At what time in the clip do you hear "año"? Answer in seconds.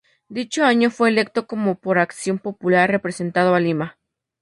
0.65-0.89